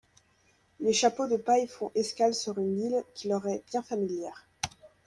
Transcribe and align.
Les 0.79 0.93
chapeaux 0.93 1.27
de 1.27 1.37
paille 1.37 1.67
font 1.67 1.91
escale 1.93 2.33
sur 2.33 2.57
une 2.57 2.79
ile 2.79 3.03
qui 3.13 3.27
leur 3.27 3.47
est 3.47 3.61
bien 3.69 3.83
familière... 3.83 4.47